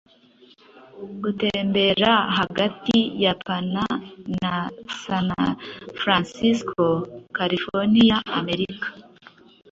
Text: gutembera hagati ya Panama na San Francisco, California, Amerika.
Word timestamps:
gutembera 1.21 2.11
hagati 2.37 2.97
ya 3.23 3.33
Panama 3.45 3.93
na 4.41 4.53
San 5.01 5.27
Francisco, 6.01 6.85
California, 7.37 8.15
Amerika. 8.39 8.87